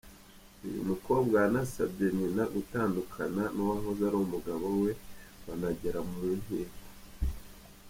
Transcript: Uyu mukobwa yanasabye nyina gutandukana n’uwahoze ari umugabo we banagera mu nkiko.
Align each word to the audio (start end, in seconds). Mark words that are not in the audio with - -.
Uyu 0.65 0.81
mukobwa 0.89 1.35
yanasabye 1.43 2.05
nyina 2.17 2.43
gutandukana 2.53 3.43
n’uwahoze 3.53 4.01
ari 4.09 4.17
umugabo 4.25 4.65
we 4.81 4.91
banagera 5.45 5.99
mu 6.09 6.17
nkiko. 6.41 6.79